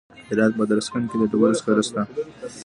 [0.03, 2.01] د هرات په ادرسکن کې د ډبرو سکاره شته.